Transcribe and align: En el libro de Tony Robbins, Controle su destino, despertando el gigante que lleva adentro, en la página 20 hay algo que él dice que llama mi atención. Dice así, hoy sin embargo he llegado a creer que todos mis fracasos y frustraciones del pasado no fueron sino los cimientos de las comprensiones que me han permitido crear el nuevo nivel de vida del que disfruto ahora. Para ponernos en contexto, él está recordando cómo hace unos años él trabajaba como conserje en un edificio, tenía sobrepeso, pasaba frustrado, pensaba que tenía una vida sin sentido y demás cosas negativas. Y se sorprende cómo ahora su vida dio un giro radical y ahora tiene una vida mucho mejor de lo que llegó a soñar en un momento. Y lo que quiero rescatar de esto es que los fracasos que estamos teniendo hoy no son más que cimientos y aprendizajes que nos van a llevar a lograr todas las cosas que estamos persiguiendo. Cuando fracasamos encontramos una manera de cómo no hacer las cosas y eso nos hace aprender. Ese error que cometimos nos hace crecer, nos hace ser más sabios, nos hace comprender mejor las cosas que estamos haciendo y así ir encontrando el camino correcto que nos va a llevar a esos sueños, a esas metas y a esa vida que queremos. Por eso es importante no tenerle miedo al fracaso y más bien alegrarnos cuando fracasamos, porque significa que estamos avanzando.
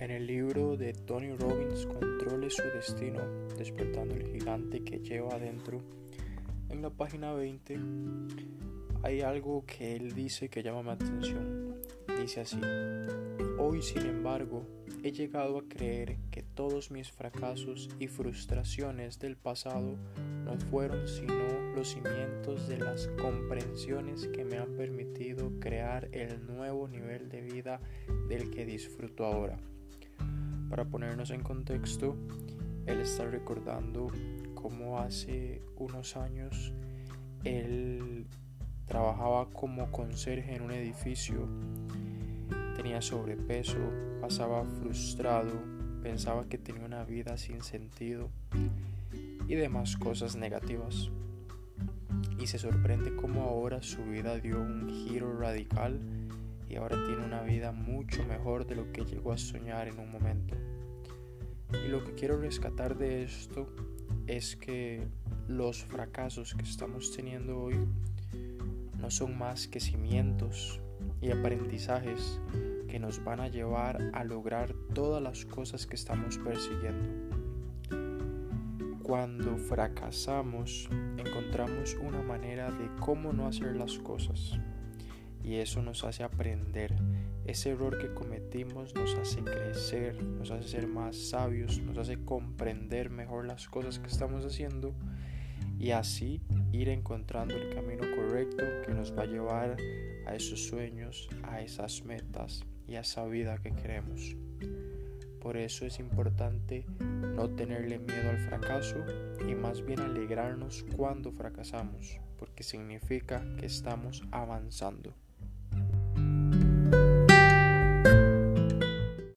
En 0.00 0.10
el 0.10 0.26
libro 0.26 0.78
de 0.78 0.94
Tony 0.94 1.30
Robbins, 1.36 1.84
Controle 1.84 2.48
su 2.48 2.62
destino, 2.74 3.20
despertando 3.58 4.14
el 4.14 4.26
gigante 4.28 4.82
que 4.82 5.00
lleva 5.00 5.34
adentro, 5.34 5.82
en 6.70 6.80
la 6.80 6.88
página 6.88 7.34
20 7.34 7.78
hay 9.02 9.20
algo 9.20 9.62
que 9.66 9.96
él 9.96 10.14
dice 10.14 10.48
que 10.48 10.62
llama 10.62 10.82
mi 10.82 10.90
atención. 10.92 11.74
Dice 12.18 12.40
así, 12.40 12.58
hoy 13.58 13.82
sin 13.82 14.06
embargo 14.06 14.64
he 15.02 15.12
llegado 15.12 15.58
a 15.58 15.68
creer 15.68 16.16
que 16.30 16.42
todos 16.42 16.90
mis 16.90 17.12
fracasos 17.12 17.90
y 17.98 18.06
frustraciones 18.06 19.18
del 19.18 19.36
pasado 19.36 19.98
no 20.46 20.56
fueron 20.70 21.06
sino 21.08 21.74
los 21.76 21.88
cimientos 21.90 22.68
de 22.68 22.78
las 22.78 23.06
comprensiones 23.20 24.28
que 24.28 24.46
me 24.46 24.56
han 24.56 24.74
permitido 24.76 25.52
crear 25.60 26.08
el 26.12 26.46
nuevo 26.46 26.88
nivel 26.88 27.28
de 27.28 27.42
vida 27.42 27.82
del 28.30 28.48
que 28.48 28.64
disfruto 28.64 29.26
ahora. 29.26 29.58
Para 30.70 30.84
ponernos 30.84 31.30
en 31.30 31.42
contexto, 31.42 32.16
él 32.86 33.00
está 33.00 33.26
recordando 33.26 34.06
cómo 34.54 35.00
hace 35.00 35.62
unos 35.76 36.16
años 36.16 36.72
él 37.42 38.26
trabajaba 38.86 39.50
como 39.50 39.90
conserje 39.90 40.54
en 40.54 40.62
un 40.62 40.70
edificio, 40.70 41.48
tenía 42.76 43.02
sobrepeso, 43.02 43.78
pasaba 44.20 44.64
frustrado, 44.64 45.52
pensaba 46.02 46.44
que 46.48 46.56
tenía 46.56 46.84
una 46.84 47.02
vida 47.04 47.36
sin 47.36 47.62
sentido 47.62 48.30
y 49.48 49.54
demás 49.56 49.96
cosas 49.96 50.36
negativas. 50.36 51.10
Y 52.38 52.46
se 52.46 52.58
sorprende 52.58 53.14
cómo 53.16 53.42
ahora 53.42 53.82
su 53.82 54.04
vida 54.04 54.38
dio 54.38 54.60
un 54.60 54.88
giro 54.88 55.36
radical 55.36 56.00
y 56.70 56.76
ahora 56.76 56.96
tiene 57.04 57.24
una 57.24 57.42
vida 57.42 57.72
mucho 57.72 58.24
mejor 58.24 58.64
de 58.64 58.76
lo 58.76 58.92
que 58.92 59.04
llegó 59.04 59.32
a 59.32 59.38
soñar 59.38 59.88
en 59.88 59.98
un 59.98 60.10
momento. 60.10 60.54
Y 61.84 61.88
lo 61.88 62.04
que 62.04 62.14
quiero 62.14 62.40
rescatar 62.40 62.96
de 62.96 63.24
esto 63.24 63.68
es 64.28 64.54
que 64.54 65.08
los 65.48 65.84
fracasos 65.84 66.54
que 66.54 66.62
estamos 66.62 67.12
teniendo 67.14 67.58
hoy 67.58 67.74
no 68.98 69.10
son 69.10 69.36
más 69.36 69.66
que 69.66 69.80
cimientos 69.80 70.80
y 71.20 71.32
aprendizajes 71.32 72.40
que 72.88 73.00
nos 73.00 73.22
van 73.24 73.40
a 73.40 73.48
llevar 73.48 74.10
a 74.12 74.22
lograr 74.22 74.72
todas 74.94 75.20
las 75.20 75.44
cosas 75.44 75.86
que 75.86 75.96
estamos 75.96 76.38
persiguiendo. 76.38 77.36
Cuando 79.02 79.56
fracasamos 79.56 80.88
encontramos 81.16 81.96
una 82.00 82.22
manera 82.22 82.70
de 82.70 82.88
cómo 83.00 83.32
no 83.32 83.48
hacer 83.48 83.74
las 83.74 83.98
cosas 83.98 84.56
y 85.42 85.56
eso 85.56 85.82
nos 85.82 86.04
hace 86.04 86.22
aprender. 86.22 86.94
Ese 87.44 87.70
error 87.70 87.98
que 87.98 88.12
cometimos 88.12 88.94
nos 88.94 89.14
hace 89.14 89.42
crecer, 89.42 90.22
nos 90.22 90.50
hace 90.50 90.68
ser 90.68 90.86
más 90.86 91.16
sabios, 91.16 91.78
nos 91.80 91.98
hace 91.98 92.24
comprender 92.24 93.10
mejor 93.10 93.46
las 93.46 93.68
cosas 93.68 93.98
que 93.98 94.08
estamos 94.08 94.44
haciendo 94.44 94.94
y 95.78 95.92
así 95.92 96.42
ir 96.72 96.88
encontrando 96.90 97.56
el 97.56 97.74
camino 97.74 98.04
correcto 98.14 98.64
que 98.84 98.92
nos 98.92 99.16
va 99.16 99.22
a 99.22 99.26
llevar 99.26 99.76
a 100.26 100.34
esos 100.34 100.66
sueños, 100.66 101.28
a 101.42 101.62
esas 101.62 102.04
metas 102.04 102.64
y 102.86 102.96
a 102.96 103.00
esa 103.00 103.24
vida 103.24 103.58
que 103.58 103.72
queremos. 103.72 104.36
Por 105.40 105.56
eso 105.56 105.86
es 105.86 105.98
importante 105.98 106.84
no 107.00 107.48
tenerle 107.48 107.98
miedo 107.98 108.28
al 108.28 108.38
fracaso 108.38 108.96
y 109.48 109.54
más 109.54 109.84
bien 109.84 110.00
alegrarnos 110.00 110.84
cuando 110.94 111.32
fracasamos, 111.32 112.20
porque 112.38 112.62
significa 112.62 113.42
que 113.58 113.64
estamos 113.64 114.22
avanzando. 114.32 115.14